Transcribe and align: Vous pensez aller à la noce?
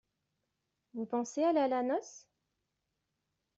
Vous 0.95 1.05
pensez 1.05 1.43
aller 1.43 1.59
à 1.59 1.67
la 1.67 1.83
noce? 1.83 2.25